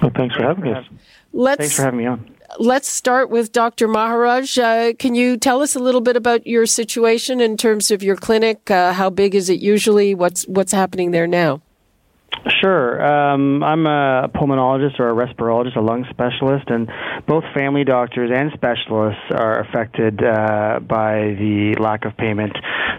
Well, 0.00 0.10
thanks 0.16 0.34
for 0.34 0.44
having 0.44 0.72
us. 0.72 0.86
Let's, 1.34 1.58
thanks 1.58 1.76
for 1.76 1.82
having 1.82 1.98
me 1.98 2.06
on. 2.06 2.34
Let's 2.58 2.88
start 2.88 3.28
with 3.28 3.52
Dr. 3.52 3.86
Maharaj. 3.86 4.56
Uh, 4.56 4.94
can 4.98 5.14
you 5.14 5.36
tell 5.36 5.60
us 5.60 5.76
a 5.76 5.78
little 5.78 6.00
bit 6.00 6.16
about 6.16 6.46
your 6.46 6.64
situation 6.64 7.38
in 7.38 7.58
terms 7.58 7.90
of 7.90 8.02
your 8.02 8.16
clinic? 8.16 8.70
Uh, 8.70 8.94
how 8.94 9.10
big 9.10 9.34
is 9.34 9.50
it 9.50 9.60
usually? 9.60 10.14
What's 10.14 10.44
what's 10.48 10.72
happening 10.72 11.10
there 11.10 11.26
now? 11.26 11.60
Sure. 12.62 13.02
Um, 13.04 13.62
I'm 13.62 13.86
a 13.86 14.28
pulmonologist 14.34 14.98
or 15.00 15.08
a 15.10 15.26
respirologist, 15.26 15.76
a 15.76 15.80
lung 15.80 16.06
specialist, 16.10 16.64
and 16.68 16.90
both 17.26 17.44
family 17.54 17.84
doctors 17.84 18.30
and 18.34 18.50
specialists 18.54 19.20
are 19.30 19.60
affected 19.60 20.22
uh, 20.22 20.80
by 20.80 21.36
the 21.38 21.76
lack 21.78 22.04
of 22.04 22.16
payment. 22.16 22.56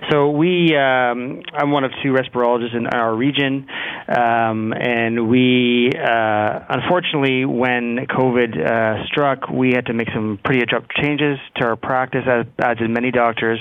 So 0.09 0.31
we, 0.31 0.75
um, 0.75 1.41
I'm 1.53 1.71
one 1.71 1.83
of 1.83 1.91
two 2.03 2.13
respirologists 2.13 2.75
in 2.75 2.87
our 2.87 3.15
region, 3.15 3.67
um, 4.07 4.73
and 4.73 5.29
we, 5.29 5.91
uh, 5.93 6.59
unfortunately, 6.69 7.45
when 7.45 8.07
COVID 8.09 8.57
uh, 8.57 9.05
struck, 9.07 9.49
we 9.49 9.71
had 9.73 9.85
to 9.87 9.93
make 9.93 10.09
some 10.13 10.39
pretty 10.43 10.61
abrupt 10.63 10.91
changes 11.01 11.37
to 11.57 11.65
our 11.65 11.75
practice, 11.75 12.23
as, 12.27 12.45
as 12.59 12.77
did 12.77 12.89
many 12.89 13.11
doctors. 13.11 13.59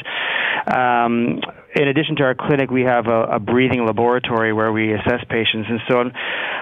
Um, 0.66 1.41
in 1.77 1.87
addition 1.87 2.17
to 2.17 2.23
our 2.23 2.34
clinic, 2.34 2.71
we 2.71 2.83
have 2.83 3.06
a, 3.06 3.37
a, 3.37 3.39
breathing 3.39 3.84
laboratory 3.84 4.53
where 4.53 4.73
we 4.73 4.95
assess 4.95 5.23
patients. 5.29 5.69
And 5.69 5.81
so 5.89 5.99
on. 5.99 6.12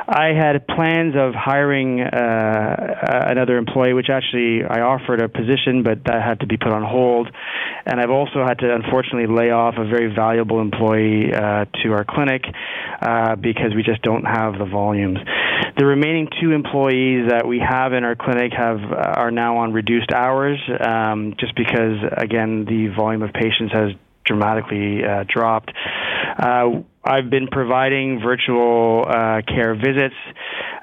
I 0.08 0.34
had 0.34 0.66
plans 0.66 1.14
of 1.16 1.32
hiring 1.34 2.00
uh, 2.00 3.26
another 3.30 3.56
employee, 3.56 3.92
which 3.92 4.10
actually 4.10 4.64
I 4.64 4.80
offered 4.80 5.22
a 5.22 5.28
position, 5.28 5.82
but 5.84 6.04
that 6.04 6.22
had 6.22 6.40
to 6.40 6.46
be 6.46 6.56
put 6.56 6.72
on 6.72 6.82
hold. 6.82 7.28
And 7.86 8.00
I've 8.00 8.10
also 8.10 8.44
had 8.46 8.58
to 8.60 8.74
unfortunately 8.74 9.32
lay 9.32 9.50
off 9.50 9.74
a 9.78 9.84
very 9.86 10.12
valuable 10.12 10.60
employee 10.60 11.32
uh, 11.32 11.66
to 11.82 11.92
our 11.92 12.04
clinic 12.04 12.42
uh, 13.00 13.36
because 13.36 13.74
we 13.74 13.82
just 13.84 14.02
don't 14.02 14.24
have 14.24 14.58
the 14.58 14.66
volumes. 14.66 15.18
The 15.78 15.86
remaining 15.86 16.28
two 16.40 16.52
employees 16.52 17.28
that 17.28 17.46
we 17.46 17.60
have 17.60 17.92
in 17.92 18.02
our 18.02 18.16
clinic 18.16 18.52
have 18.56 18.80
are 18.90 19.30
now 19.30 19.58
on 19.58 19.72
reduced 19.72 20.10
hours, 20.10 20.58
um, 20.80 21.34
just 21.38 21.54
because 21.54 21.98
again 22.16 22.64
the 22.64 22.88
volume 22.96 23.22
of 23.22 23.32
patients 23.32 23.72
has 23.72 23.92
dramatically 24.26 25.04
uh, 25.04 25.24
dropped. 25.28 25.72
Uh, 26.38 26.82
I've 27.04 27.30
been 27.30 27.46
providing 27.46 28.20
virtual 28.20 29.04
uh, 29.06 29.40
care 29.46 29.74
visits, 29.76 30.16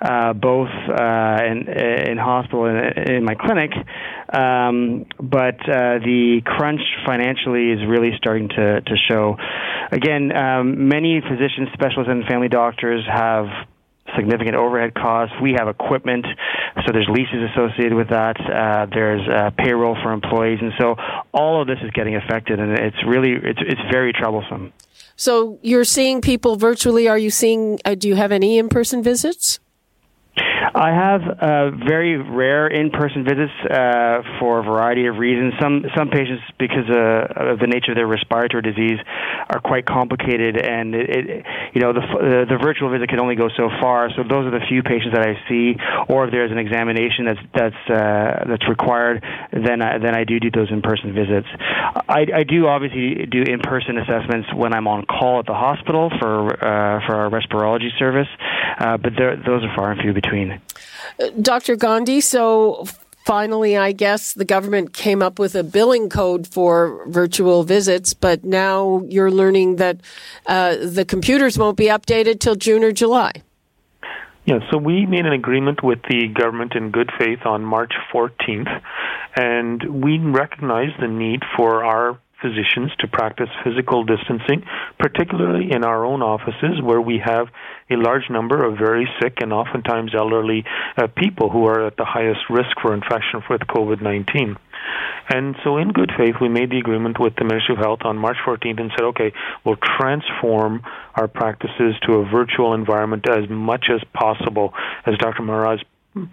uh, 0.02 0.34
both 0.34 0.70
uh, 0.70 1.38
in, 1.46 1.68
in 1.68 2.18
hospital 2.18 2.66
and 2.66 3.10
in 3.10 3.26
my 3.26 3.36
clinic, 3.36 3.72
um, 4.34 5.06
but 5.20 5.60
uh, 5.68 6.00
the 6.00 6.42
crunch 6.46 6.82
financially 7.06 7.72
is 7.72 7.80
really 7.86 8.12
starting 8.18 8.48
to, 8.50 8.82
to 8.82 8.96
show. 9.10 9.38
Again, 9.92 10.36
um, 10.36 10.88
many 10.88 11.22
physicians, 11.22 11.70
specialists, 11.74 12.10
and 12.10 12.24
family 12.26 12.50
doctors 12.50 13.04
have 13.06 13.48
significant 14.16 14.56
overhead 14.56 14.94
costs. 14.94 15.36
We 15.42 15.54
have 15.58 15.68
equipment, 15.68 16.26
so 16.86 16.92
there's 16.92 17.08
leases 17.10 17.50
associated 17.52 17.94
with 17.94 18.10
that. 18.10 18.40
Uh, 18.40 18.88
there's 18.94 19.28
uh, 19.28 19.52
payroll 19.58 19.96
for 20.02 20.12
employees, 20.12 20.60
and 20.62 20.74
so 20.80 20.96
all 21.34 21.62
of 21.62 21.68
this 21.68 21.80
is 21.84 21.92
getting 21.92 22.16
affected, 22.16 22.60
and 22.60 22.78
it's 22.78 23.04
really 23.08 23.34
it's 23.34 23.60
it's 23.62 23.82
very 23.92 24.14
troublesome. 24.14 24.74
So 25.16 25.60
you're 25.62 25.84
seeing 25.84 26.22
people 26.22 26.56
virtually. 26.56 27.08
Are 27.08 27.18
you 27.18 27.30
seeing? 27.30 27.80
Uh, 27.86 27.96
do 27.96 28.08
you 28.08 28.16
have 28.16 28.32
any 28.32 28.58
in-person 28.58 29.04
visits? 29.04 29.60
I 30.76 30.90
have 30.92 31.22
uh, 31.22 31.72
very 31.86 32.18
rare 32.18 32.68
in-person 32.68 33.24
visits 33.24 33.52
uh, 33.70 34.22
for 34.40 34.60
a 34.60 34.64
variety 34.64 35.08
of 35.08 35.18
reasons. 35.18 35.54
Some 35.60 35.86
some 35.96 36.10
patients, 36.10 36.44
because 36.58 36.88
uh, 36.90 37.54
of 37.54 37.60
the 37.60 37.68
nature 37.68 37.92
of 37.92 37.96
their 37.96 38.08
respiratory 38.08 38.64
disease, 38.64 39.00
are 39.50 39.60
quite 39.60 39.86
complicated, 39.86 40.58
and 40.58 40.96
it, 40.96 41.10
it, 41.10 41.46
you 41.74 41.82
know 41.82 41.92
the 41.92 42.00
uh, 42.00 42.46
the 42.46 42.58
virtual 42.62 42.90
visit 42.92 43.10
can 43.10 43.20
only 43.20 43.36
go 43.36 43.50
so 43.58 43.70
far. 43.82 44.10
So 44.16 44.24
those 44.24 44.46
are 44.46 44.52
the 44.52 44.64
few 44.70 44.84
patients 44.84 45.14
that 45.14 45.26
I 45.28 45.36
see, 45.50 45.76
or 46.08 46.26
if 46.26 46.32
there's 46.32 46.52
an 46.52 46.60
examination 46.60 47.26
that's 47.26 47.44
that's 47.54 47.82
uh, 47.90 48.46
that's 48.48 48.68
required, 48.70 49.24
then 49.52 49.82
I, 49.82 49.98
then 49.98 50.16
I 50.16 50.24
do 50.24 50.40
do 50.40 50.50
those 50.50 50.72
in-person 50.72 51.14
visits. 51.14 51.48
I, 52.08 52.26
I 52.34 52.44
do 52.44 52.68
obviously 52.68 53.26
do 53.26 53.42
in-person 53.42 53.98
assessments 53.98 54.54
when 54.54 54.74
I'm 54.74 54.88
on 54.88 55.06
call 55.06 55.40
at 55.40 55.46
the 55.46 55.54
hospital 55.54 56.10
for 56.20 56.54
uh, 56.54 57.06
for 57.06 57.16
our 57.16 57.30
respirology 57.30 57.90
service, 58.00 58.30
but 58.80 59.14
those 59.18 59.64
are 59.64 59.74
far 59.76 59.92
and 59.92 60.02
few 60.02 60.14
between. 60.14 60.53
Dr. 61.42 61.76
Gandhi, 61.76 62.22
so 62.22 62.86
finally, 63.26 63.78
I 63.78 63.92
guess 63.92 64.34
the 64.34 64.46
government 64.46 64.94
came 64.94 65.22
up 65.22 65.40
with 65.40 65.56
a 65.56 65.64
billing 65.64 66.10
code 66.10 66.48
for 66.48 67.06
virtual 67.08 67.64
visits, 67.64 68.14
but 68.14 68.44
now 68.44 69.04
you're 69.08 69.32
learning 69.32 69.78
that 69.78 70.02
uh, 70.48 70.76
the 70.82 71.06
computers 71.06 71.58
won't 71.58 71.78
be 71.78 71.86
updated 71.86 72.40
till 72.40 72.56
June 72.56 72.84
or 72.84 72.92
July. 72.92 73.32
Yeah, 74.46 74.60
so 74.72 74.78
we 74.78 75.06
made 75.06 75.26
an 75.26 75.32
agreement 75.32 75.84
with 75.84 76.00
the 76.10 76.28
government 76.28 76.74
in 76.76 76.92
good 76.92 77.12
faith 77.18 77.46
on 77.46 77.64
March 77.64 77.94
14th, 78.14 78.82
and 79.38 80.04
we 80.04 80.20
recognize 80.20 80.90
the 81.00 81.08
need 81.08 81.44
for 81.56 81.86
our 81.86 82.20
physicians 82.44 82.92
to 83.00 83.08
practice 83.08 83.50
physical 83.64 84.04
distancing, 84.04 84.64
particularly 85.00 85.72
in 85.72 85.84
our 85.84 86.06
own 86.06 86.22
offices 86.22 86.84
where 86.84 87.02
we 87.02 87.22
have 87.24 87.48
a 87.90 87.96
large 87.96 88.30
number 88.30 88.64
of 88.66 88.78
very 88.78 89.08
sick 89.22 89.38
and 89.40 89.54
oftentimes 89.54 90.14
elderly 90.14 90.66
uh, 90.98 91.08
people 91.08 91.50
who 91.50 91.66
are 91.66 91.88
at 91.88 91.96
the 91.96 92.06
highest 92.06 92.42
risk 92.50 92.76
for 92.82 92.94
infection 92.94 93.42
with 93.50 93.62
COVID 93.62 94.02
19. 94.02 94.58
And 95.30 95.56
so, 95.64 95.78
in 95.78 95.94
good 95.94 96.12
faith, 96.18 96.36
we 96.42 96.50
made 96.50 96.70
the 96.70 96.80
agreement 96.80 97.18
with 97.20 97.36
the 97.36 97.46
Ministry 97.46 97.76
of 97.76 97.80
Health 97.80 98.00
on 98.04 98.18
March 98.18 98.38
14th 98.46 98.80
and 98.80 98.92
said, 98.92 99.06
okay, 99.16 99.32
we'll 99.64 99.78
transform 99.98 100.82
our 101.16 101.30
practices 101.30 101.96
to 102.06 102.16
a 102.16 102.26
virtual 102.30 102.74
environment 102.74 103.26
as 103.30 103.50
much 103.50 103.86
as 103.90 104.02
possible. 104.14 104.74
As 105.06 105.18
Dr. 105.18 105.44
Maharaj 105.44 105.80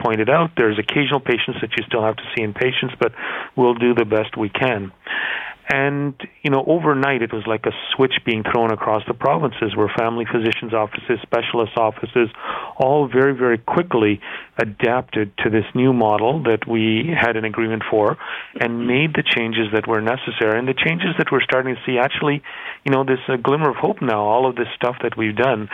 pointed 0.01 0.29
out, 0.29 0.51
there's 0.57 0.79
occasional 0.79 1.21
patients 1.21 1.61
that 1.61 1.71
you 1.77 1.85
still 1.87 2.03
have 2.03 2.17
to 2.17 2.23
see 2.35 2.43
in 2.43 2.53
patients, 2.53 2.95
but 2.99 3.13
we'll 3.57 3.75
do 3.75 3.95
the 3.95 4.05
best 4.05 4.37
we 4.37 4.49
can. 4.49 4.93
And, 5.73 6.15
you 6.43 6.51
know, 6.51 6.65
overnight 6.67 7.23
it 7.23 7.33
was 7.33 7.45
like 7.47 7.65
a 7.65 7.71
switch 7.95 8.15
being 8.27 8.43
thrown 8.43 8.73
across 8.73 9.05
the 9.07 9.15
provinces 9.15 9.77
where 9.77 9.87
family 9.97 10.27
physicians' 10.27 10.75
offices, 10.75 11.21
specialist 11.23 11.77
offices, 11.77 12.29
all 12.77 13.07
very, 13.07 13.37
very 13.37 13.59
quickly 13.59 14.21
adapted 14.59 15.31
to 15.45 15.49
this 15.49 15.65
new 15.73 15.93
model 15.93 16.43
that 16.43 16.67
we 16.67 17.15
had 17.17 17.37
an 17.37 17.45
agreement 17.45 17.85
for 17.89 18.19
and 18.59 18.89
made 18.89 19.15
the 19.15 19.23
changes 19.23 19.69
that 19.73 19.87
were 19.87 20.01
necessary. 20.01 20.59
And 20.59 20.67
the 20.67 20.75
changes 20.75 21.15
that 21.19 21.31
we're 21.31 21.43
starting 21.43 21.77
to 21.77 21.81
see 21.87 21.99
actually, 21.99 22.43
you 22.85 22.91
know, 22.91 23.05
there's 23.05 23.21
a 23.29 23.35
uh, 23.35 23.37
glimmer 23.37 23.71
of 23.71 23.77
hope 23.77 24.03
now. 24.03 24.27
All 24.27 24.51
of 24.51 24.57
this 24.57 24.69
stuff 24.75 24.97
that 25.05 25.17
we've 25.17 25.37
done 25.37 25.69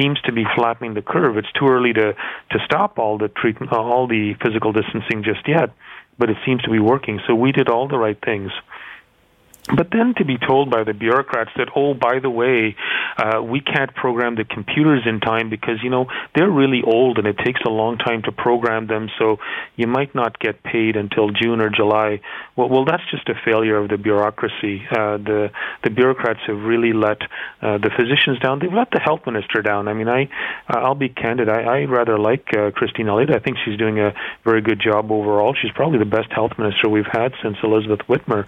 seems 0.00 0.18
to 0.22 0.32
be 0.32 0.44
flattening 0.56 0.94
the 0.94 1.02
curve. 1.02 1.36
It's 1.36 1.52
too 1.52 1.68
early 1.68 1.92
to, 1.92 2.14
to 2.14 2.58
stop 2.64 2.98
all 2.98 3.18
the 3.18 3.28
treatment, 3.28 3.70
all 3.70 4.06
the 4.08 4.32
physical 4.42 4.72
distancing 4.72 5.22
just 5.22 5.46
yet, 5.46 5.76
but 6.18 6.30
it 6.30 6.38
seems 6.46 6.62
to 6.62 6.70
be 6.70 6.78
working. 6.78 7.20
So 7.26 7.34
we 7.34 7.52
did 7.52 7.68
all 7.68 7.86
the 7.86 7.98
right 7.98 8.18
things. 8.24 8.50
But 9.68 9.88
then 9.92 10.14
to 10.18 10.24
be 10.24 10.38
told 10.38 10.70
by 10.70 10.82
the 10.82 10.92
bureaucrats 10.92 11.50
that, 11.56 11.68
oh, 11.76 11.94
by 11.94 12.18
the 12.18 12.28
way, 12.28 12.74
uh, 13.16 13.40
we 13.42 13.60
can't 13.60 13.94
program 13.94 14.34
the 14.34 14.44
computers 14.44 15.02
in 15.06 15.20
time 15.20 15.50
because, 15.50 15.78
you 15.84 15.90
know, 15.90 16.06
they're 16.34 16.50
really 16.50 16.82
old 16.84 17.18
and 17.18 17.28
it 17.28 17.38
takes 17.38 17.60
a 17.64 17.70
long 17.70 17.96
time 17.96 18.22
to 18.22 18.32
program 18.32 18.88
them, 18.88 19.08
so 19.20 19.38
you 19.76 19.86
might 19.86 20.16
not 20.16 20.40
get 20.40 20.64
paid 20.64 20.96
until 20.96 21.30
June 21.30 21.60
or 21.60 21.70
July. 21.70 22.20
Well, 22.56 22.70
well 22.70 22.84
that's 22.84 23.04
just 23.12 23.28
a 23.28 23.34
failure 23.44 23.76
of 23.76 23.88
the 23.88 23.98
bureaucracy. 23.98 24.82
Uh, 24.90 25.18
the, 25.18 25.50
the 25.84 25.90
bureaucrats 25.90 26.40
have 26.48 26.58
really 26.58 26.92
let 26.92 27.22
uh, 27.62 27.78
the 27.78 27.90
physicians 27.96 28.40
down. 28.40 28.58
They've 28.58 28.72
let 28.72 28.90
the 28.90 29.00
health 29.00 29.20
minister 29.26 29.62
down. 29.62 29.86
I 29.86 29.94
mean, 29.94 30.08
I, 30.08 30.28
I'll 30.66 30.96
be 30.96 31.08
candid. 31.08 31.48
I, 31.48 31.62
I 31.62 31.84
rather 31.84 32.18
like 32.18 32.48
uh, 32.52 32.72
Christine 32.72 33.08
Elliott. 33.08 33.30
I 33.30 33.38
think 33.38 33.58
she's 33.64 33.78
doing 33.78 34.00
a 34.00 34.12
very 34.44 34.60
good 34.60 34.80
job 34.80 35.12
overall. 35.12 35.54
She's 35.54 35.72
probably 35.72 36.00
the 36.00 36.04
best 36.04 36.32
health 36.32 36.52
minister 36.58 36.88
we've 36.88 37.04
had 37.10 37.32
since 37.42 37.56
Elizabeth 37.62 38.00
Witmer. 38.08 38.46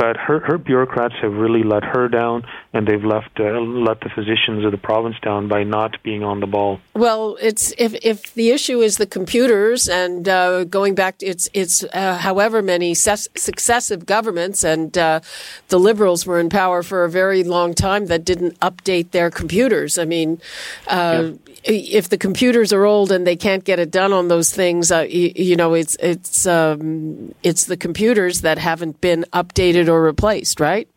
But 0.00 0.16
her 0.16 0.40
her 0.40 0.56
bureaucrats 0.56 1.14
have 1.20 1.34
really 1.34 1.62
let 1.62 1.84
her 1.84 2.08
down, 2.08 2.46
and 2.72 2.88
they've 2.88 3.04
left 3.04 3.38
uh, 3.38 3.60
let 3.60 4.00
the 4.00 4.08
physicians 4.08 4.64
of 4.64 4.72
the 4.72 4.78
province 4.78 5.16
down 5.20 5.46
by 5.46 5.62
not 5.62 6.02
being 6.02 6.24
on 6.24 6.40
the 6.40 6.46
ball. 6.46 6.80
Well, 6.94 7.36
it's 7.38 7.74
if 7.76 7.92
if 8.02 8.32
the 8.32 8.48
issue 8.48 8.80
is 8.80 8.96
the 8.96 9.04
computers, 9.04 9.90
and 9.90 10.26
uh, 10.26 10.64
going 10.64 10.94
back, 10.94 11.18
to, 11.18 11.26
it's 11.26 11.50
it's 11.52 11.84
uh, 11.92 12.16
however 12.16 12.62
many 12.62 12.94
ses- 12.94 13.28
successive 13.36 14.06
governments, 14.06 14.64
and 14.64 14.96
uh, 14.96 15.20
the 15.68 15.78
Liberals 15.78 16.24
were 16.24 16.40
in 16.40 16.48
power 16.48 16.82
for 16.82 17.04
a 17.04 17.10
very 17.10 17.44
long 17.44 17.74
time 17.74 18.06
that 18.06 18.24
didn't 18.24 18.58
update 18.60 19.10
their 19.10 19.30
computers. 19.30 19.98
I 19.98 20.06
mean. 20.06 20.40
Uh, 20.86 21.32
yeah 21.34 21.49
if 21.64 22.08
the 22.08 22.18
computers 22.18 22.72
are 22.72 22.84
old 22.84 23.12
and 23.12 23.26
they 23.26 23.36
can't 23.36 23.64
get 23.64 23.78
it 23.78 23.90
done 23.90 24.12
on 24.12 24.28
those 24.28 24.50
things, 24.50 24.90
uh, 24.90 25.06
you, 25.08 25.32
you, 25.34 25.56
know, 25.56 25.74
it's 25.74 25.96
it's 26.00 26.46
um, 26.46 27.34
it's 27.42 27.64
the 27.64 27.76
computers 27.76 28.42
that 28.42 28.58
haven't 28.58 29.00
been 29.00 29.24
updated 29.32 29.88
or 29.88 30.02
replaced, 30.02 30.60
right? 30.60 30.88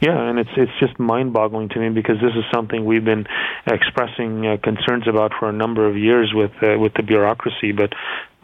Yeah, 0.00 0.18
and 0.28 0.38
it's 0.38 0.50
it's 0.56 0.72
just 0.80 0.98
mind-boggling 0.98 1.68
to 1.70 1.78
me 1.78 1.90
because 1.90 2.16
this 2.20 2.32
is 2.34 2.44
something 2.52 2.84
we've 2.84 3.04
been 3.04 3.26
expressing 3.66 4.46
uh, 4.46 4.56
concerns 4.62 5.06
about 5.06 5.32
for 5.38 5.48
a 5.48 5.52
number 5.52 5.88
of 5.88 5.96
years 5.96 6.32
with 6.34 6.50
uh, 6.62 6.78
with 6.78 6.94
the 6.94 7.02
bureaucracy, 7.02 7.72
but 7.72 7.92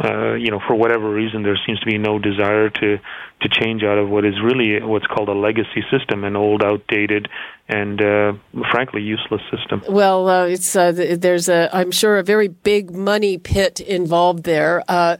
uh, 0.02 0.34
you 0.34 0.50
know, 0.50 0.60
for 0.64 0.76
whatever 0.76 1.10
reason, 1.10 1.42
there 1.42 1.58
seems 1.66 1.80
to 1.80 1.86
be 1.86 1.98
no 1.98 2.18
desire 2.18 2.70
to 2.70 2.98
to 3.40 3.48
change 3.48 3.84
out 3.84 3.98
of 3.98 4.08
what 4.08 4.24
is 4.24 4.34
really 4.42 4.80
what's 4.80 5.06
called 5.06 5.28
a 5.28 5.32
legacy 5.32 5.84
system, 5.90 6.24
an 6.24 6.34
old, 6.36 6.62
outdated, 6.62 7.28
and 7.68 8.00
uh, 8.00 8.32
frankly 8.70 9.00
useless 9.02 9.42
system. 9.50 9.82
Well, 9.88 10.28
uh, 10.28 10.46
it's 10.46 10.76
uh, 10.76 10.92
there's 10.92 11.48
a 11.48 11.68
I'm 11.72 11.90
sure 11.90 12.18
a 12.18 12.22
very 12.22 12.46
big 12.46 12.92
money 12.92 13.38
pit 13.38 13.80
involved 13.80 14.44
there. 14.44 14.84
Uh, 14.88 15.16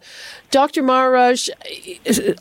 Dr. 0.52 0.82
Maharaj, 0.82 1.48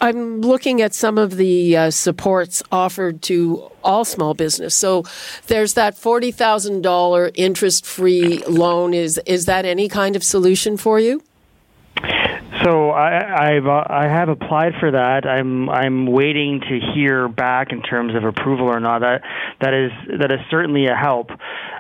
I'm 0.02 0.42
looking 0.42 0.82
at 0.82 0.94
some 0.94 1.18
of 1.18 1.38
the 1.38 1.90
supports 1.90 2.62
offered 2.72 3.24
to 3.24 3.72
all 3.84 4.06
small 4.06 4.36
business. 4.36 4.76
So 4.76 5.06
there's 5.48 5.74
that 5.74 5.98
forty 5.98 6.32
thousand 6.32 6.82
dollar 6.82 7.32
interest 7.34 7.84
free 7.84 8.44
loan. 8.48 8.94
Is 8.94 9.20
is 9.26 9.46
that 9.46 9.66
any 9.66 9.90
kind 9.90 10.16
of 10.16 10.24
solution 10.24 10.78
for 10.78 11.00
you? 11.00 11.24
So 12.64 12.90
I, 12.90 13.56
I've 13.56 13.68
uh, 13.68 13.84
I 13.88 14.08
have 14.08 14.30
applied 14.30 14.74
for 14.80 14.92
that. 14.92 15.26
I'm 15.26 15.70
I'm 15.70 16.08
waiting 16.08 16.60
to 16.62 16.80
hear 16.94 17.28
back 17.28 17.72
in 17.72 17.82
terms 17.82 18.16
of 18.16 18.24
approval 18.24 18.68
or 18.68 18.80
not. 18.80 19.00
That 19.00 19.22
that 19.62 19.74
is 19.74 19.92
that 20.20 20.32
is 20.32 20.40
certainly 20.50 20.88
a 20.88 20.96
help, 20.96 21.30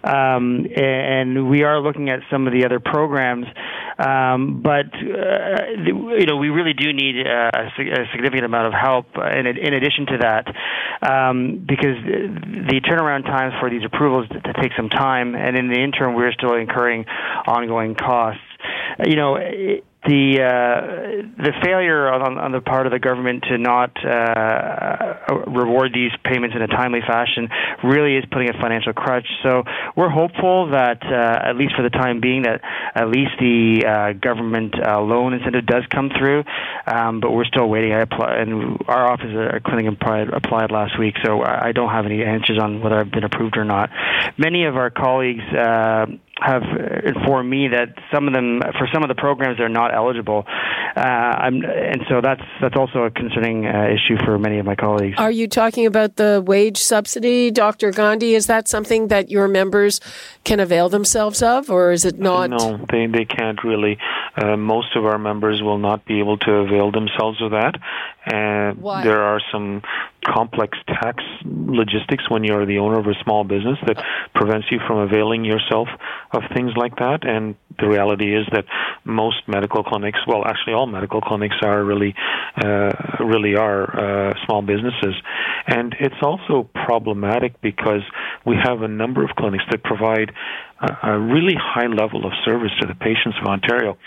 um, 0.04 0.68
and 0.76 1.50
we 1.50 1.64
are 1.64 1.82
looking 1.82 2.10
at 2.10 2.20
some 2.30 2.46
of 2.48 2.54
the 2.54 2.66
other 2.66 2.80
programs. 2.80 3.48
Um, 3.98 4.62
but 4.62 4.94
uh, 4.94 5.66
you 5.84 6.26
know 6.28 6.38
we 6.38 6.50
really 6.50 6.74
do 6.74 6.94
need 6.94 7.26
a, 7.26 7.50
a 7.56 8.06
significant 8.12 8.46
amount 8.46 8.68
of 8.68 8.74
help 8.74 9.08
in, 9.18 9.48
in 9.48 9.74
addition 9.74 10.06
to 10.06 10.18
that, 10.20 10.48
um, 11.02 11.66
because 11.68 11.98
the 12.06 12.80
turnaround 12.86 13.24
times 13.24 13.56
for 13.60 13.70
these 13.70 13.84
approvals 13.84 14.30
to 14.30 14.54
take 14.62 14.74
some 14.78 14.90
time, 14.90 15.34
and 15.34 15.58
in 15.58 15.70
the 15.70 15.80
interim 15.80 16.14
we're 16.14 16.32
still 16.34 16.54
incurring 16.54 17.06
ongoing 17.48 17.96
costs. 17.96 18.42
You 19.06 19.16
know. 19.16 19.36
It, 19.36 19.84
the 20.08 20.40
uh, 20.42 21.44
the 21.44 21.54
failure 21.64 22.08
on, 22.08 22.38
on 22.38 22.52
the 22.52 22.62
part 22.62 22.86
of 22.88 22.92
the 22.92 23.00
government 23.00 23.44
to 23.50 23.58
not 23.58 23.92
uh, 24.04 25.44
reward 25.48 25.92
these 25.94 26.12
payments 26.24 26.56
in 26.56 26.62
a 26.62 26.68
timely 26.68 27.02
fashion 27.02 27.50
really 27.84 28.16
is 28.16 28.24
putting 28.32 28.50
a 28.50 28.54
financial 28.62 28.94
crutch. 28.94 29.28
So 29.44 29.64
we're 29.96 30.10
hopeful 30.10 30.72
that 30.72 31.04
uh, 31.04 31.50
at 31.50 31.58
least 31.58 31.76
for 31.76 31.84
the 31.84 31.90
time 31.90 32.22
being 32.22 32.44
that 32.44 32.62
at 32.96 33.10
least 33.10 33.32
the 33.40 33.84
uh, 33.86 34.14
government 34.14 34.76
uh, 34.80 35.02
loan 35.02 35.34
incentive 35.34 35.66
does 35.66 35.84
come 35.94 36.10
through, 36.18 36.44
um, 36.88 37.20
but 37.20 37.32
we're 37.32 37.46
still 37.46 37.68
waiting. 37.68 37.92
I 37.92 38.02
apply, 38.02 38.38
and 38.38 38.80
our 38.88 39.12
office 39.12 39.32
at 39.54 39.64
Clinic 39.64 39.92
applied, 39.92 40.30
applied 40.30 40.72
last 40.72 40.98
week, 40.98 41.16
so 41.24 41.44
I 41.44 41.72
don't 41.74 41.90
have 41.90 42.06
any 42.06 42.24
answers 42.24 42.60
on 42.62 42.82
whether 42.82 42.96
I've 42.96 43.12
been 43.12 43.26
approved 43.26 43.58
or 43.58 43.66
not. 43.66 43.90
Many 44.38 44.66
of 44.66 44.78
our 44.78 44.90
colleagues 44.90 45.44
uh, 45.54 46.06
have 46.40 46.64
informed 47.04 47.50
me 47.50 47.68
that 47.70 47.96
some 48.14 48.28
of 48.28 48.34
them, 48.34 48.62
for 48.78 48.88
some 48.94 49.04
of 49.04 49.10
the 49.10 49.16
programs, 49.16 49.58
they're 49.58 49.70
not 49.70 49.94
eligible, 49.94 50.46
uh, 50.96 51.00
and 51.00 52.04
so 52.10 52.22
that's 52.22 52.44
that's 52.62 52.76
also 52.76 53.04
a 53.04 53.12
concerning 53.12 53.66
uh, 53.66 53.88
issue 53.88 54.18
for 54.24 54.38
many 54.38 54.60
of 54.60 54.66
my 54.66 54.76
colleagues. 54.76 55.18
Are 55.18 55.32
you 55.32 55.48
talking 55.48 55.86
about 55.86 56.16
the 56.16 56.44
wage 56.46 56.78
subsidy, 56.78 57.52
Dr. 57.52 57.92
Gandhi? 57.92 58.36
Is 58.36 58.48
that 58.48 58.68
something 58.68 59.08
that 59.08 59.32
your 59.32 59.48
members 59.48 60.00
can 60.44 60.60
avail 60.60 60.90
themselves 60.90 61.42
of, 61.42 61.70
or 61.70 61.92
is 61.92 62.06
it 62.06 62.20
not? 62.20 62.50
No, 62.50 62.86
they 62.92 63.08
they 63.08 63.26
can't 63.26 63.64
really. 63.64 63.98
Uh, 64.36 64.56
most 64.56 64.96
of 64.96 65.06
our 65.06 65.18
members 65.18 65.62
will 65.62 65.80
not 65.80 66.06
be 66.06 66.20
able 66.20 66.38
to 66.38 66.52
avail 66.52 66.92
themselves 66.92 67.42
of 67.42 67.52
that. 67.52 67.76
And 68.26 68.78
Why? 68.80 69.04
there 69.04 69.22
are 69.24 69.42
some 69.52 69.82
complex 70.26 70.78
tax 70.88 71.24
logistics 71.46 72.30
when 72.30 72.44
you're 72.44 72.66
the 72.66 72.80
owner 72.80 73.00
of 73.00 73.08
a 73.08 73.14
small 73.24 73.44
business 73.44 73.78
that 73.88 74.04
prevents 74.36 74.68
you 74.72 74.80
from 74.86 74.98
availing 74.98 75.46
yourself 75.46 75.88
of 76.32 76.44
things 76.54 76.72
like 76.76 76.96
that. 76.98 77.28
And 77.28 77.56
the 77.80 77.88
reality 77.88 78.36
is 78.36 78.46
that 78.52 78.66
most 79.06 79.38
medical 79.48 79.84
clinics, 79.84 80.20
well, 80.28 80.44
actually 80.46 80.74
all 80.74 80.88
medical 80.88 81.22
clinics 81.22 81.56
are 81.64 81.84
really, 81.84 82.14
uh, 82.64 82.92
really 83.20 83.56
are 83.56 83.84
uh, 84.30 84.34
small 84.46 84.62
businesses. 84.62 85.16
And 85.68 85.96
it's 86.00 86.22
also 86.22 86.70
problematic 86.74 87.62
because 87.62 88.02
we 88.46 88.56
have 88.62 88.82
a 88.82 88.88
number 88.88 89.24
of 89.24 89.32
clinics 89.36 89.64
that 89.72 89.84
provide 89.84 90.32
a, 90.82 91.12
a 91.12 91.20
really 91.20 91.56
high 91.58 91.88
level 91.88 92.26
of 92.26 92.34
service 92.46 92.72
to 92.82 92.88
the 92.88 92.96
patients 92.96 93.38
of 93.42 93.48
Ontario. 93.48 93.98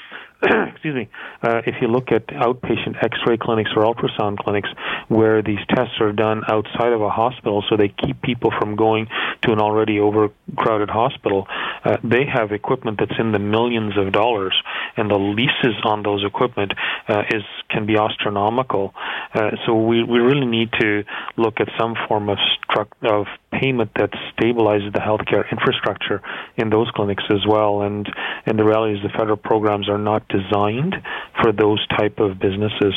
excuse 0.72 0.94
me, 0.94 1.08
uh, 1.42 1.60
if 1.66 1.76
you 1.82 1.88
look 1.88 2.12
at 2.12 2.26
outpatient 2.28 3.02
X-ray 3.02 3.36
clinics 3.36 3.70
or 3.76 3.82
ultrasound 3.82 4.38
clinics 4.38 4.70
where 5.08 5.42
these 5.42 5.58
tests 5.68 6.00
are 6.00 6.12
done 6.12 6.42
outside 6.48 6.92
of 6.92 7.02
a 7.02 7.10
hospital, 7.10 7.62
so 7.68 7.76
they 7.76 7.88
keep 7.88 8.22
people 8.22 8.50
from 8.58 8.74
going 8.74 9.06
to 9.42 9.52
an 9.52 9.60
already 9.60 10.00
overcrowded 10.00 10.88
hospital, 10.88 11.46
uh, 11.84 11.98
they 12.02 12.24
have 12.24 12.52
equipment 12.52 12.98
that's 12.98 13.18
in 13.18 13.32
the 13.32 13.38
millions 13.38 13.98
of 13.98 14.12
dollars, 14.12 14.54
and 14.96 15.10
the 15.10 15.18
leases 15.18 15.76
on 15.84 16.02
those 16.02 16.24
equipment 16.24 16.72
uh, 17.08 17.22
is 17.30 17.42
can 17.68 17.84
be 17.84 17.96
astronomical. 17.96 18.94
Uh, 19.34 19.50
so 19.66 19.74
we 19.74 20.02
we 20.02 20.18
really 20.18 20.46
need 20.46 20.70
to 20.80 21.04
look 21.36 21.60
at 21.60 21.68
some 21.78 21.94
form 22.08 22.28
of 22.30 22.38
struct 22.64 22.92
of 23.02 23.26
payment 23.52 23.90
that 23.96 24.10
stabilizes 24.32 24.92
the 24.92 25.00
healthcare 25.00 25.50
infrastructure 25.50 26.22
in 26.56 26.70
those 26.70 26.90
clinics 26.94 27.24
as 27.30 27.46
well. 27.46 27.82
And 27.82 28.08
and 28.46 28.58
the 28.58 28.64
reality 28.64 28.96
is 28.96 29.02
the 29.02 29.16
federal 29.16 29.36
programs 29.36 29.88
are 29.88 29.98
not 29.98 30.26
designed 30.28 30.94
for 31.42 31.52
those 31.52 31.84
type 31.88 32.18
of 32.18 32.38
businesses. 32.38 32.94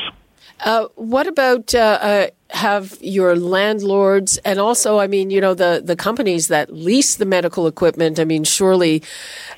Uh, 0.60 0.88
what 0.96 1.28
about 1.28 1.74
uh, 1.74 1.78
uh, 2.02 2.28
have 2.54 2.98
your 3.02 3.36
landlords 3.36 4.38
and 4.46 4.60
also, 4.60 5.00
I 5.00 5.08
mean, 5.08 5.32
you 5.32 5.42
know, 5.42 5.54
the, 5.54 5.82
the 5.84 5.96
companies 5.96 6.48
that 6.50 6.72
lease 6.72 7.16
the 7.16 7.26
medical 7.26 7.66
equipment? 7.66 8.20
I 8.20 8.26
mean, 8.26 8.44
surely, 8.44 9.02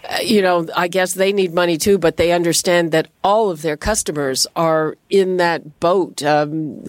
uh, 0.10 0.20
you 0.24 0.42
know, 0.42 0.68
I 0.76 0.88
guess 0.88 1.14
they 1.14 1.34
need 1.34 1.54
money 1.54 1.78
too, 1.78 1.98
but 1.98 2.16
they 2.16 2.32
understand 2.32 2.92
that 2.94 3.10
all 3.24 3.50
of 3.50 3.62
their 3.62 3.76
customers 3.76 4.48
are 4.56 4.96
in 5.10 5.38
that 5.38 5.80
boat. 5.80 6.24
Um, 6.24 6.86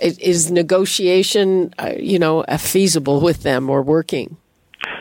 is 0.00 0.50
negotiation, 0.50 1.74
uh, 1.78 1.92
you 1.98 2.18
know, 2.18 2.42
feasible 2.58 3.20
with 3.20 3.42
them 3.42 3.68
or 3.68 3.82
working? 3.82 4.36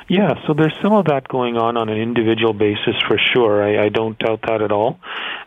Yeah, 0.09 0.33
so 0.45 0.53
there's 0.53 0.75
some 0.81 0.93
of 0.93 1.05
that 1.05 1.27
going 1.27 1.55
on 1.55 1.77
on 1.77 1.87
an 1.87 1.97
individual 1.97 2.53
basis 2.53 2.95
for 3.07 3.17
sure. 3.17 3.63
I, 3.63 3.85
I 3.85 3.89
don't 3.89 4.17
doubt 4.17 4.41
that 4.47 4.61
at 4.61 4.71
all. 4.71 4.99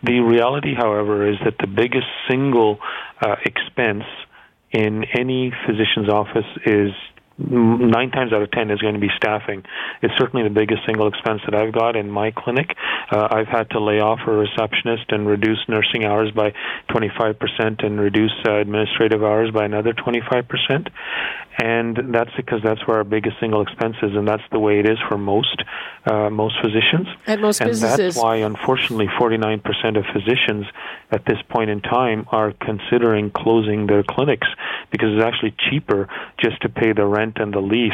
The 0.02 0.21
reality, 0.21 0.75
however, 0.75 1.28
is 1.28 1.37
that 1.45 1.59
the 1.59 1.66
biggest 1.66 2.07
single 2.28 2.78
uh, 3.21 3.37
expense 3.45 4.04
in 4.73 5.05
any 5.19 5.52
physician's 5.67 6.09
office 6.09 6.47
is 6.64 6.91
nine 7.51 8.11
times 8.11 8.33
out 8.33 8.43
of 8.43 8.51
ten 8.51 8.71
is 8.71 8.81
going 8.81 8.95
to 8.95 9.01
be 9.01 9.11
staffing. 9.17 9.65
It's 10.03 10.15
certainly 10.19 10.47
the 10.47 10.55
biggest 10.55 10.83
single 10.87 11.09
expense 11.09 11.43
that 11.45 11.55
I've 11.55 11.73
got 11.73 11.97
in 11.97 12.11
my 12.11 12.31
clinic. 12.31 12.77
Uh, 13.11 13.29
I've 13.31 13.49
had 13.49 13.71
to 13.71 13.81
lay 13.81 14.01
off 14.01 14.21
a 14.27 14.31
receptionist 14.31 15.11
and 15.11 15.27
reduce 15.27 15.59
nursing 15.69 16.05
hours 16.05 16.31
by 16.31 16.53
25% 16.91 17.85
and 17.85 18.01
reduce 18.01 18.33
uh, 18.47 18.57
administrative 18.57 19.23
hours 19.23 19.51
by 19.51 19.65
another 19.65 19.93
25%. 19.93 20.89
And 21.59 22.15
that's 22.15 22.31
because 22.37 22.61
that's 22.65 22.87
where 22.87 22.97
our 22.97 23.05
biggest 23.05 23.37
single 23.39 23.61
expense 23.61 23.97
is, 24.03 24.17
and 24.17 24.27
that's 24.27 24.43
the 24.51 24.59
way 24.59 24.79
it 24.79 24.89
is 24.89 24.97
for 25.09 25.19
most 25.19 25.63
uh, 26.07 26.31
most 26.31 26.57
physicians. 26.63 27.07
At 27.27 27.41
most 27.41 27.61
and 27.61 27.71
businesses. 27.71 28.15
that's 28.15 28.17
why, 28.17 28.37
unfortunately, 28.37 29.07
49% 29.07 29.63
of 29.99 30.05
physicians 30.13 30.67
at 31.11 31.25
this 31.27 31.39
point 31.49 31.71
in 31.71 31.81
time 31.81 32.27
are 32.33 32.53
considering 32.53 33.31
closing 33.31 33.87
their 33.87 34.03
clinics 34.03 34.49
because 34.91 35.11
it's 35.13 35.25
actually 35.25 35.55
cheaper 35.71 36.09
just 36.41 36.61
to 36.63 36.69
pay 36.69 36.93
the 36.93 37.05
rent 37.05 37.32
and 37.39 37.53
the 37.53 37.61
lease 37.61 37.93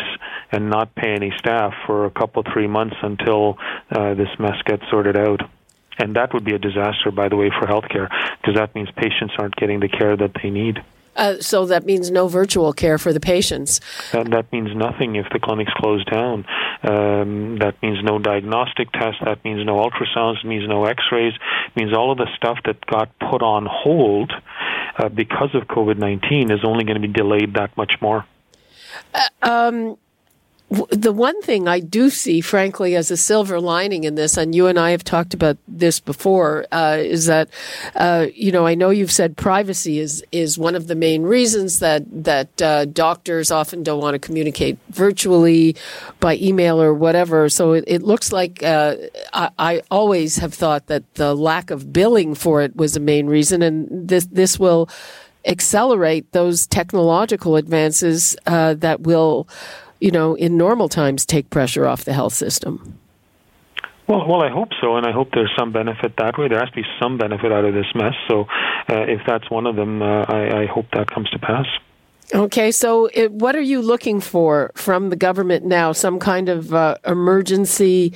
and 0.52 0.71
not 0.71 0.95
pay 0.95 1.12
any 1.12 1.33
staff 1.38 1.75
for 1.87 2.07
a 2.07 2.11
couple, 2.11 2.42
three 2.52 2.66
months 2.66 2.97
until 3.02 3.59
uh, 3.90 4.14
this 4.14 4.28
mess 4.38 4.61
gets 4.64 4.83
sorted 4.90 5.16
out. 5.16 5.40
And 5.99 6.14
that 6.16 6.33
would 6.33 6.45
be 6.45 6.54
a 6.54 6.59
disaster, 6.59 7.11
by 7.11 7.28
the 7.28 7.37
way, 7.37 7.50
for 7.50 7.66
healthcare 7.66 8.09
because 8.40 8.54
that 8.54 8.75
means 8.75 8.88
patients 8.97 9.35
aren't 9.38 9.57
getting 9.57 9.80
the 9.80 9.88
care 9.88 10.16
that 10.16 10.30
they 10.42 10.50
need. 10.50 10.83
Uh, 11.18 11.40
so 11.40 11.66
that 11.66 11.85
means 11.85 12.12
no 12.12 12.28
virtual 12.28 12.73
care 12.73 12.97
for 12.97 13.12
the 13.12 13.18
patients. 13.18 13.80
That, 14.12 14.30
that 14.30 14.52
means 14.52 14.75
nothing 14.75 15.16
if 15.16 15.26
the 15.33 15.40
clinic's 15.40 15.73
close 15.75 16.04
down. 16.04 16.47
Um, 16.85 17.59
that 17.59 17.75
means 17.83 17.99
no 18.04 18.21
diagnostic 18.21 18.92
tests. 18.92 19.21
That 19.25 19.45
means 19.45 19.66
no 19.66 19.76
ultrasounds. 19.76 20.45
It 20.45 20.47
means 20.47 20.68
no 20.68 20.85
X-rays. 20.85 21.35
It 21.35 21.76
means 21.76 21.92
all 21.92 22.12
of 22.12 22.18
the 22.18 22.28
stuff 22.37 22.59
that 22.66 22.87
got 22.87 23.11
put 23.18 23.42
on 23.42 23.66
hold 23.68 24.33
uh, 24.97 25.09
because 25.09 25.54
of 25.54 25.64
COVID-19 25.64 26.52
is 26.52 26.61
only 26.64 26.85
going 26.85 27.00
to 27.00 27.07
be 27.07 27.12
delayed 27.12 27.54
that 27.54 27.76
much 27.76 27.95
more. 28.00 28.25
Uh, 29.14 29.28
um, 29.43 29.99
the 30.90 31.12
one 31.12 31.40
thing 31.40 31.67
I 31.67 31.81
do 31.81 32.11
see, 32.11 32.43
frankly, 32.43 32.95
as 32.95 33.11
a 33.11 33.17
silver 33.17 33.59
lining 33.59 34.05
in 34.05 34.17
this, 34.17 34.37
and 34.37 34.55
you 34.55 34.67
and 34.67 34.78
I 34.78 34.90
have 34.90 35.02
talked 35.02 35.33
about 35.33 35.57
this 35.67 35.99
before, 35.99 36.67
uh, 36.71 36.99
is 37.00 37.25
that 37.25 37.49
uh, 37.95 38.26
you 38.35 38.52
know 38.52 38.67
I 38.67 38.75
know 38.75 38.90
you've 38.90 39.12
said 39.12 39.38
privacy 39.38 39.99
is 39.99 40.23
is 40.31 40.59
one 40.59 40.75
of 40.75 40.87
the 40.87 40.95
main 40.95 41.23
reasons 41.23 41.78
that 41.78 42.05
that 42.25 42.61
uh, 42.61 42.85
doctors 42.85 43.50
often 43.50 43.83
don't 43.83 44.02
want 44.02 44.14
to 44.14 44.19
communicate 44.19 44.78
virtually 44.90 45.75
by 46.21 46.37
email 46.37 46.81
or 46.83 46.93
whatever. 46.93 47.49
So 47.49 47.73
it, 47.73 47.85
it 47.87 48.02
looks 48.02 48.31
like 48.31 48.62
uh, 48.62 48.97
I, 49.33 49.50
I 49.59 49.83
always 49.90 50.37
have 50.37 50.52
thought 50.52 50.88
that 50.88 51.14
the 51.14 51.35
lack 51.35 51.71
of 51.71 51.95
billing 51.95 52.35
for 52.35 52.61
it 52.61 52.76
was 52.76 52.95
a 52.95 53.00
main 53.00 53.26
reason, 53.26 53.62
and 53.62 54.07
this 54.07 54.26
this 54.26 54.59
will 54.59 54.90
accelerate 55.47 56.33
those 56.33 56.66
technological 56.66 57.57
advances 57.57 58.37
uh, 58.47 58.75
that 58.75 59.02
will 59.02 59.49
you 60.00 60.11
know, 60.11 60.35
in 60.35 60.57
normal 60.57 60.88
times 60.88 61.26
take 61.26 61.50
pressure 61.50 61.87
off 61.87 62.04
the 62.04 62.12
health 62.12 62.35
system? 62.35 62.99
Well, 64.07 64.26
well, 64.26 64.42
I 64.42 64.49
hope 64.49 64.71
so, 64.80 64.97
and 64.97 65.04
I 65.07 65.12
hope 65.12 65.30
there's 65.33 65.52
some 65.59 65.71
benefit 65.71 66.14
that 66.16 66.38
way. 66.38 66.49
There 66.49 66.59
has 66.59 66.71
to 66.71 66.76
be 66.76 66.85
some 67.00 67.18
benefit 67.18 67.52
out 67.52 67.64
of 67.64 67.75
this 67.75 67.87
mess. 67.95 68.14
So, 68.26 68.47
uh, 68.88 69.02
if 69.02 69.21
that's 69.26 69.50
one 69.50 69.66
of 69.66 69.76
them, 69.76 70.00
uh, 70.00 70.23
I, 70.23 70.62
I, 70.62 70.66
hope 70.66 70.87
that 70.95 71.11
comes 71.11 71.28
to 71.30 71.38
pass. 71.38 71.66
Okay, 72.35 72.71
so 72.71 73.11
it, 73.12 73.30
what 73.33 73.54
are 73.54 73.61
you 73.61 73.83
looking 73.83 74.21
for 74.21 74.71
from 74.75 75.11
the 75.11 75.16
government 75.16 75.66
now? 75.66 75.92
Some 75.92 76.18
kind 76.18 76.49
of 76.49 76.73
uh, 76.73 76.97
emergency 77.07 78.14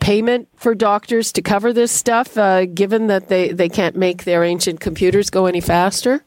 payment 0.00 0.48
for 0.56 0.74
doctors 0.74 1.32
to 1.32 1.42
cover 1.42 1.72
this 1.72 1.92
stuff, 1.92 2.38
uh, 2.38 2.64
given 2.64 3.08
that 3.08 3.28
they, 3.28 3.52
they 3.52 3.68
can't 3.68 3.96
make 3.96 4.24
their 4.24 4.42
ancient 4.42 4.80
computers 4.80 5.28
go 5.28 5.44
any 5.44 5.60
faster? 5.60 6.24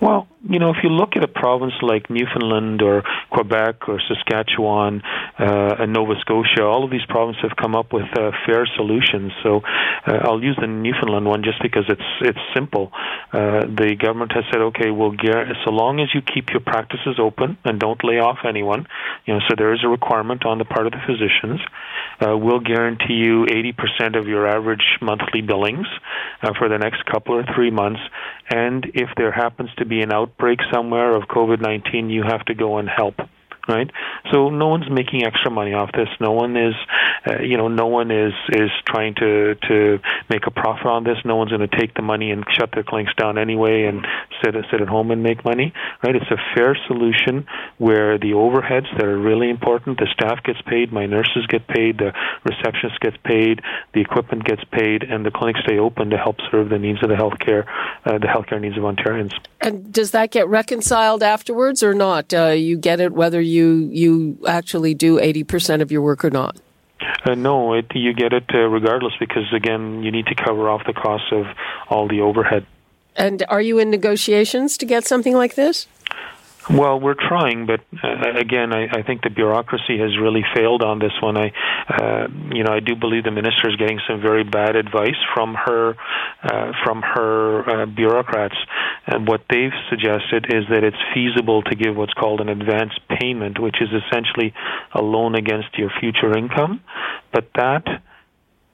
Well, 0.00 0.28
you 0.48 0.58
know, 0.58 0.70
if 0.70 0.76
you 0.82 0.90
look 0.90 1.16
at 1.16 1.24
a 1.24 1.28
province 1.28 1.72
like 1.80 2.10
Newfoundland 2.10 2.82
or 2.82 3.02
Quebec 3.30 3.88
or 3.88 4.00
Saskatchewan 4.06 5.02
uh, 5.38 5.76
and 5.80 5.92
Nova 5.92 6.14
Scotia, 6.20 6.62
all 6.62 6.84
of 6.84 6.90
these 6.90 7.04
provinces 7.08 7.42
have 7.42 7.56
come 7.56 7.74
up 7.74 7.92
with 7.92 8.06
uh, 8.16 8.30
fair 8.46 8.66
solutions. 8.76 9.32
So 9.42 9.62
uh, 10.06 10.18
I'll 10.22 10.42
use 10.42 10.56
the 10.60 10.66
Newfoundland 10.66 11.26
one 11.26 11.42
just 11.42 11.62
because 11.62 11.84
it's 11.88 12.02
it's 12.20 12.38
simple. 12.54 12.92
Uh, 13.32 13.66
the 13.66 13.96
government 13.98 14.32
has 14.32 14.44
said, 14.52 14.60
okay, 14.60 14.90
we'll 14.90 15.16
so 15.64 15.70
long 15.70 16.00
as 16.00 16.08
you 16.14 16.20
keep 16.20 16.50
your 16.50 16.60
practices 16.60 17.18
open 17.18 17.56
and 17.64 17.80
don't 17.80 18.02
lay 18.04 18.18
off 18.18 18.38
anyone. 18.46 18.86
You 19.24 19.34
know, 19.34 19.40
so 19.48 19.54
there 19.56 19.72
is 19.72 19.80
a 19.82 19.88
requirement 19.88 20.44
on 20.44 20.58
the 20.58 20.64
part 20.64 20.86
of 20.86 20.92
the 20.92 21.00
physicians. 21.06 21.60
Uh, 22.20 22.36
we'll 22.36 22.60
guarantee 22.60 23.14
you 23.14 23.46
80% 23.46 24.18
of 24.18 24.26
your 24.26 24.46
average 24.46 24.84
monthly 25.00 25.42
billings 25.42 25.86
uh, 26.42 26.52
for 26.58 26.68
the 26.68 26.78
next 26.78 27.04
couple 27.06 27.34
or 27.34 27.44
three 27.54 27.70
months, 27.70 28.00
and 28.50 28.86
if 28.94 29.10
there 29.16 29.32
happens 29.32 29.70
to 29.78 29.85
be 29.88 30.02
an 30.02 30.12
outbreak 30.12 30.58
somewhere 30.72 31.14
of 31.14 31.24
COVID 31.24 31.60
19, 31.60 32.10
you 32.10 32.22
have 32.22 32.44
to 32.46 32.54
go 32.54 32.78
and 32.78 32.88
help 32.88 33.14
right? 33.68 33.90
So 34.32 34.48
no 34.50 34.68
one's 34.68 34.90
making 34.90 35.24
extra 35.24 35.50
money 35.50 35.74
off 35.74 35.90
this. 35.92 36.08
No 36.20 36.32
one 36.32 36.56
is, 36.56 36.74
uh, 37.26 37.42
you 37.42 37.56
know, 37.56 37.68
no 37.68 37.86
one 37.86 38.10
is 38.10 38.32
is 38.50 38.70
trying 38.86 39.14
to 39.16 39.54
to 39.68 39.98
make 40.30 40.46
a 40.46 40.50
profit 40.50 40.86
on 40.86 41.04
this. 41.04 41.18
No 41.24 41.36
one's 41.36 41.50
going 41.50 41.68
to 41.68 41.76
take 41.76 41.94
the 41.94 42.02
money 42.02 42.30
and 42.30 42.44
shut 42.56 42.70
their 42.72 42.82
clinics 42.82 43.12
down 43.16 43.38
anyway 43.38 43.84
and 43.84 44.06
sit 44.42 44.54
sit 44.70 44.80
at 44.80 44.88
home 44.88 45.10
and 45.10 45.22
make 45.22 45.44
money, 45.44 45.72
right? 46.02 46.14
It's 46.14 46.30
a 46.30 46.38
fair 46.54 46.76
solution 46.86 47.46
where 47.78 48.18
the 48.18 48.32
overheads 48.32 48.88
that 48.96 49.04
are 49.04 49.18
really 49.18 49.50
important, 49.50 49.98
the 49.98 50.08
staff 50.12 50.42
gets 50.44 50.60
paid, 50.62 50.92
my 50.92 51.06
nurses 51.06 51.46
get 51.48 51.66
paid, 51.66 51.98
the 51.98 52.12
receptionist 52.44 53.00
gets 53.00 53.16
paid, 53.24 53.60
the 53.94 54.00
equipment 54.00 54.44
gets 54.44 54.62
paid, 54.72 55.02
and 55.02 55.24
the 55.24 55.30
clinics 55.30 55.60
stay 55.64 55.78
open 55.78 56.10
to 56.10 56.16
help 56.16 56.36
serve 56.50 56.68
the 56.68 56.78
needs 56.78 57.02
of 57.02 57.08
the 57.08 57.14
healthcare, 57.14 57.64
uh, 58.04 58.18
the 58.18 58.26
healthcare 58.26 58.60
needs 58.60 58.76
of 58.76 58.84
Ontarians. 58.84 59.32
And 59.60 59.92
does 59.92 60.12
that 60.12 60.30
get 60.30 60.46
reconciled 60.48 61.22
afterwards 61.22 61.82
or 61.82 61.94
not? 61.94 62.32
Uh, 62.32 62.48
you 62.48 62.76
get 62.76 63.00
it 63.00 63.12
whether 63.12 63.40
you 63.40 63.55
you 63.56 63.88
you 63.92 64.38
actually 64.46 64.94
do 64.94 65.18
80% 65.18 65.82
of 65.82 65.90
your 65.90 66.02
work 66.02 66.24
or 66.24 66.30
not? 66.30 66.56
Uh, 67.24 67.34
no, 67.34 67.74
it, 67.74 67.86
you 67.94 68.12
get 68.14 68.32
it 68.32 68.44
uh, 68.54 68.58
regardless 68.58 69.14
because 69.18 69.52
again, 69.52 70.02
you 70.02 70.10
need 70.10 70.26
to 70.26 70.34
cover 70.34 70.68
off 70.68 70.82
the 70.86 70.92
costs 70.92 71.28
of 71.32 71.44
all 71.88 72.08
the 72.08 72.20
overhead. 72.20 72.66
And 73.16 73.44
are 73.48 73.60
you 73.60 73.78
in 73.78 73.90
negotiations 73.90 74.76
to 74.78 74.86
get 74.86 75.04
something 75.04 75.34
like 75.34 75.54
this? 75.54 75.86
Well, 76.68 76.98
we're 76.98 77.14
trying, 77.14 77.66
but 77.66 77.80
uh, 78.02 78.32
again, 78.36 78.72
I, 78.72 78.86
I 78.90 79.02
think 79.02 79.22
the 79.22 79.30
bureaucracy 79.30 79.98
has 79.98 80.18
really 80.18 80.42
failed 80.52 80.82
on 80.82 80.98
this 80.98 81.12
one. 81.22 81.36
I, 81.36 81.52
uh, 81.88 82.26
you 82.52 82.64
know, 82.64 82.72
I 82.72 82.80
do 82.80 82.96
believe 82.96 83.22
the 83.22 83.30
minister 83.30 83.68
is 83.68 83.76
getting 83.76 84.00
some 84.08 84.20
very 84.20 84.42
bad 84.42 84.74
advice 84.74 85.14
from 85.32 85.54
her, 85.54 85.94
uh, 86.42 86.72
from 86.82 87.02
her 87.02 87.82
uh, 87.82 87.86
bureaucrats. 87.86 88.56
And 89.06 89.28
what 89.28 89.42
they've 89.48 89.70
suggested 89.90 90.46
is 90.48 90.64
that 90.70 90.82
it's 90.82 90.96
feasible 91.14 91.62
to 91.62 91.76
give 91.76 91.96
what's 91.96 92.14
called 92.14 92.40
an 92.40 92.48
advance 92.48 92.92
payment, 93.20 93.60
which 93.60 93.76
is 93.80 93.88
essentially 94.02 94.52
a 94.92 95.00
loan 95.00 95.36
against 95.36 95.78
your 95.78 95.90
future 96.00 96.36
income, 96.36 96.80
but 97.32 97.48
that 97.54 97.84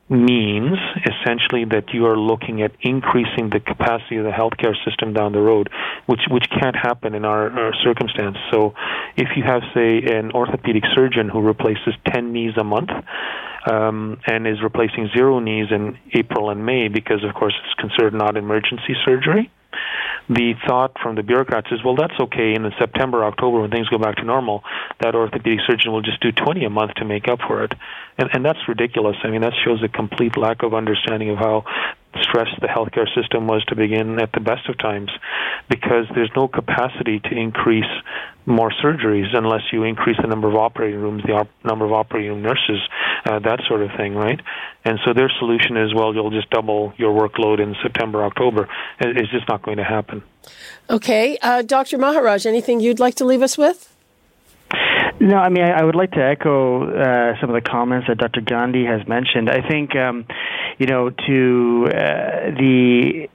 means 0.09 0.77
essentially 1.07 1.65
that 1.65 1.93
you 1.93 2.07
are 2.07 2.19
looking 2.19 2.63
at 2.63 2.73
increasing 2.81 3.51
the 3.51 3.61
capacity 3.61 4.17
of 4.17 4.25
the 4.25 4.31
healthcare 4.31 4.75
system 4.85 5.13
down 5.13 5.33
the 5.33 5.41
road, 5.41 5.71
which 6.07 6.21
which 6.31 6.45
can't 6.51 6.77
happen 6.77 7.15
in 7.15 7.25
our, 7.25 7.51
our 7.51 7.75
circumstance. 7.83 8.37
So, 8.51 8.75
if 9.17 9.29
you 9.37 9.43
have, 9.45 9.63
say, 9.75 10.03
an 10.03 10.33
orthopedic 10.33 10.85
surgeon 10.95 11.29
who 11.29 11.41
replaces 11.41 11.95
10 12.13 12.33
knees 12.33 12.53
a 12.57 12.65
month, 12.65 12.91
um, 13.71 14.21
and 14.27 14.47
is 14.47 14.63
replacing 14.63 15.09
zero 15.17 15.39
knees 15.39 15.69
in 15.71 15.97
April 16.15 16.51
and 16.51 16.67
May 16.67 16.89
because, 16.89 17.25
of 17.25 17.35
course, 17.35 17.55
it's 17.65 17.75
considered 17.81 18.15
not 18.15 18.37
emergency 18.37 18.95
surgery 19.05 19.51
the 20.29 20.55
thought 20.67 20.97
from 21.03 21.17
the 21.17 21.23
bureaucrats 21.23 21.69
is, 21.73 21.83
well, 21.85 21.97
that's 21.97 22.19
okay. 22.19 22.55
And 22.55 22.65
in 22.65 22.73
September, 22.79 23.25
October, 23.25 23.61
when 23.61 23.71
things 23.71 23.89
go 23.89 23.99
back 23.99 24.17
to 24.17 24.25
normal, 24.25 24.63
that 25.01 25.15
orthopedic 25.15 25.61
surgeon 25.67 25.93
will 25.93 26.03
just 26.03 26.21
do 26.21 26.33
20 26.33 26.65
a 26.65 26.71
month 26.71 26.95
to 26.97 27.05
make 27.05 27.29
up 27.29 27.41
for 27.47 27.65
it. 27.65 27.75
And, 28.19 28.29
and 28.33 28.45
that's 28.45 28.59
ridiculous. 28.69 29.17
I 29.25 29.29
mean, 29.29 29.41
that 29.43 29.55
shows 29.65 29.83
a 29.83 29.89
complete 29.89 30.37
lack 30.37 30.63
of 30.63 30.75
understanding 30.75 31.31
of 31.31 31.39
how 31.39 31.65
stressed 32.21 32.61
the 32.61 32.67
healthcare 32.67 33.07
system 33.15 33.47
was 33.47 33.65
to 33.67 33.75
begin 33.75 34.21
at 34.21 34.33
the 34.33 34.41
best 34.41 34.69
of 34.69 34.77
times 34.79 35.11
because 35.69 36.05
there's 36.15 36.31
no 36.37 36.47
capacity 36.47 37.21
to 37.21 37.31
increase 37.35 37.89
more 38.45 38.71
surgeries 38.83 39.35
unless 39.35 39.63
you 39.73 39.85
increase 39.85 40.17
the 40.21 40.27
number 40.27 40.49
of 40.49 40.55
operating 40.55 41.01
rooms, 41.01 41.23
the 41.25 41.33
op- 41.33 41.49
number 41.65 41.85
of 41.85 41.93
operating 41.93 42.31
room 42.31 42.43
nurses, 42.43 42.81
uh, 43.25 43.39
that 43.39 43.61
sort 43.69 43.83
of 43.83 43.91
thing, 43.97 44.15
right? 44.15 44.41
And 44.85 44.99
so 45.05 45.15
their 45.15 45.31
solution 45.39 45.77
is, 45.77 45.95
well, 45.95 46.13
you'll 46.15 46.31
just 46.31 46.51
double 46.51 46.93
your 46.97 47.19
workload 47.19 47.61
in 47.61 47.75
September, 47.83 48.25
October. 48.25 48.69
It's 49.01 49.31
just 49.31 49.49
not 49.49 49.63
going 49.63 49.79
to 49.79 49.85
happen. 49.85 50.23
Okay. 50.91 51.39
Uh, 51.41 51.63
Dr. 51.63 51.99
Maharaj, 51.99 52.47
anything 52.47 52.81
you'd 52.81 53.01
like 53.01 53.15
to 53.17 53.25
leave 53.25 53.43
us 53.43 53.57
with? 53.57 53.92
No, 55.21 55.37
I 55.37 55.51
mean, 55.51 55.63
I, 55.65 55.81
I 55.81 55.85
would 55.85 55.95
like 55.95 56.11
to 56.13 56.23
echo 56.25 56.83
uh, 56.91 57.41
some 57.41 57.51
of 57.51 57.55
the 57.55 57.61
comments 57.61 58.09
that 58.09 58.19
Dr. 58.19 58.41
Gandhi 58.41 58.85
has 58.85 59.07
mentioned. 59.07 59.49
I 59.49 59.67
think, 59.67 59.95
um, 59.95 60.27
you 60.79 60.87
know, 60.87 61.11
to 61.11 61.87
uh, 61.89 62.51
the 62.59 63.29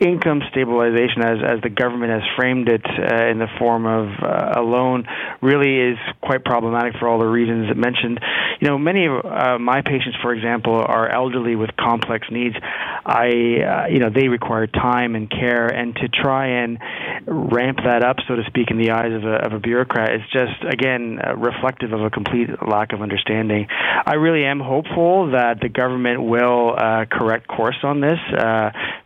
income 0.00 0.40
stabilization, 0.50 1.22
as 1.22 1.38
as 1.44 1.60
the 1.62 1.68
government 1.68 2.10
has 2.10 2.22
framed 2.34 2.68
it 2.68 2.84
uh, 2.84 3.26
in 3.30 3.38
the 3.38 3.48
form 3.58 3.84
of 3.84 4.08
uh, 4.22 4.60
a 4.60 4.62
loan, 4.62 5.06
really 5.42 5.92
is 5.92 5.98
quite 6.22 6.42
problematic 6.42 6.94
for 6.98 7.06
all 7.06 7.18
the 7.18 7.26
reasons 7.26 7.68
mentioned. 7.76 8.18
You 8.60 8.68
know, 8.68 8.78
many 8.78 9.06
of 9.06 9.24
uh, 9.24 9.58
my 9.58 9.82
patients, 9.82 10.16
for 10.22 10.32
example, 10.32 10.74
are 10.74 11.08
elderly 11.08 11.54
with 11.54 11.70
complex 11.76 12.26
needs. 12.30 12.56
I, 13.04 13.28
uh, 13.28 13.86
you 13.90 13.98
know, 13.98 14.08
they 14.08 14.28
require 14.28 14.66
time 14.66 15.14
and 15.14 15.30
care, 15.30 15.66
and 15.66 15.94
to 15.96 16.08
try 16.08 16.62
and 16.62 16.78
ramp 17.26 17.78
that 17.84 18.02
up, 18.02 18.16
so 18.26 18.36
to 18.36 18.44
speak, 18.46 18.70
in 18.70 18.78
the 18.78 18.92
eyes 18.92 19.12
of 19.12 19.24
a, 19.24 19.34
of 19.46 19.52
a 19.52 19.60
bureaucrat 19.60 20.14
is 20.14 20.22
just 20.32 20.64
again 20.66 21.20
uh, 21.22 21.36
reflective 21.36 21.92
of 21.92 22.00
a 22.00 22.08
complete 22.10 22.48
lack 22.66 22.94
of 22.94 23.02
understanding. 23.02 23.66
I 23.68 24.14
really 24.14 24.46
am 24.46 24.60
hopeful 24.60 25.32
that 25.32 25.60
the 25.60 25.68
government 25.68 26.22
will 26.22 26.74
uh, 26.76 27.04
correct 27.04 27.48
course 27.48 27.78
on 27.82 28.00
this. 28.00 28.18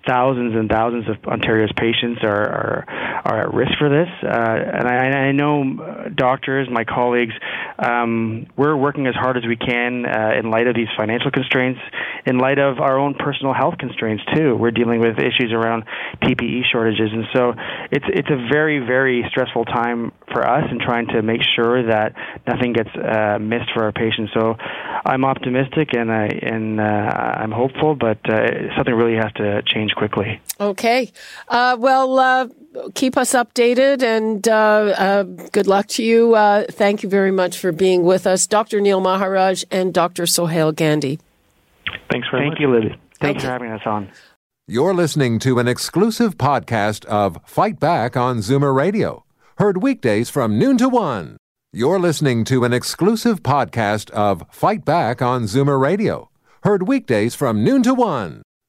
Thousands 0.06 0.54
and 0.54 0.68
thousands 0.68 0.83
of 0.92 1.24
Ontario's 1.26 1.72
patients 1.76 2.20
are 2.22 2.44
are, 2.44 2.84
are 3.24 3.40
at 3.42 3.54
risk 3.54 3.72
for 3.78 3.88
this, 3.88 4.08
uh, 4.22 4.28
and 4.28 4.86
I, 4.86 5.28
I 5.28 5.32
know 5.32 6.10
doctors, 6.14 6.68
my 6.70 6.84
colleagues, 6.84 7.32
um, 7.78 8.46
we're 8.56 8.76
working 8.76 9.06
as 9.06 9.14
hard 9.14 9.36
as 9.36 9.44
we 9.46 9.56
can 9.56 10.04
uh, 10.04 10.32
in 10.38 10.50
light 10.50 10.66
of 10.66 10.74
these 10.74 10.88
financial 10.96 11.30
constraints, 11.30 11.80
in 12.26 12.38
light 12.38 12.58
of 12.58 12.80
our 12.80 12.98
own 12.98 13.14
personal 13.14 13.54
health 13.54 13.78
constraints 13.78 14.22
too. 14.34 14.56
We're 14.56 14.70
dealing 14.70 15.00
with 15.00 15.18
issues 15.18 15.52
around 15.52 15.84
PPE 16.22 16.62
shortages, 16.70 17.10
and 17.12 17.24
so 17.32 17.54
it's 17.90 18.06
it's 18.08 18.30
a 18.30 18.48
very 18.52 18.78
very 18.78 19.24
stressful 19.30 19.64
time 19.64 20.12
for 20.32 20.46
us 20.46 20.64
in 20.70 20.78
trying 20.78 21.06
to 21.08 21.22
make 21.22 21.40
sure 21.56 21.86
that 21.86 22.14
nothing 22.46 22.72
gets 22.72 22.90
uh, 22.94 23.38
missed 23.40 23.70
for 23.72 23.84
our 23.84 23.92
patients. 23.92 24.32
So 24.34 24.56
I'm 25.04 25.24
optimistic 25.24 25.94
and 25.94 26.10
I 26.10 26.26
and 26.26 26.80
uh, 26.80 26.82
I'm 26.84 27.52
hopeful, 27.52 27.94
but 27.94 28.18
uh, 28.28 28.74
something 28.76 28.94
really 28.94 29.16
has 29.16 29.32
to 29.34 29.62
change 29.62 29.94
quickly. 29.94 30.40
Okay. 30.74 31.12
Uh, 31.46 31.76
well, 31.78 32.18
uh, 32.18 32.48
keep 32.94 33.16
us 33.16 33.32
updated 33.32 34.02
and 34.02 34.48
uh, 34.48 34.52
uh, 34.98 35.22
good 35.22 35.68
luck 35.68 35.86
to 35.86 36.02
you. 36.02 36.34
Uh, 36.34 36.64
thank 36.68 37.04
you 37.04 37.08
very 37.08 37.30
much 37.30 37.58
for 37.58 37.70
being 37.70 38.02
with 38.02 38.26
us, 38.26 38.48
Dr. 38.48 38.80
Neil 38.80 39.00
Maharaj 39.00 39.62
and 39.70 39.94
Dr. 39.94 40.26
Sohail 40.26 40.72
Gandhi. 40.72 41.20
Thanks 42.10 42.26
very 42.28 42.42
Thank 42.42 42.54
much. 42.54 42.60
you, 42.60 42.72
Libby. 42.72 43.00
Thanks 43.20 43.38
okay. 43.38 43.46
for 43.46 43.52
having 43.52 43.70
us 43.70 43.82
on. 43.86 44.10
You're 44.66 44.94
listening 44.94 45.38
to 45.40 45.60
an 45.60 45.68
exclusive 45.68 46.38
podcast 46.38 47.04
of 47.04 47.38
Fight 47.46 47.78
Back 47.78 48.16
on 48.16 48.38
Zoomer 48.38 48.74
Radio, 48.74 49.24
heard 49.58 49.80
weekdays 49.80 50.28
from 50.28 50.58
noon 50.58 50.76
to 50.78 50.88
one. 50.88 51.36
You're 51.72 52.00
listening 52.00 52.44
to 52.46 52.64
an 52.64 52.72
exclusive 52.72 53.44
podcast 53.44 54.10
of 54.10 54.44
Fight 54.50 54.84
Back 54.84 55.22
on 55.22 55.44
Zoomer 55.44 55.80
Radio, 55.80 56.30
heard 56.64 56.88
weekdays 56.88 57.36
from 57.36 57.62
noon 57.62 57.84
to 57.84 57.94
one. 57.94 58.42